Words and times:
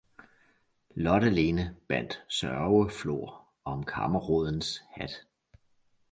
Lotte-Lene 0.95 1.75
bandt 1.87 2.23
sørgeflor 2.29 3.47
om 3.65 3.83
kammerrådens 3.83 4.83
hat. 4.91 5.11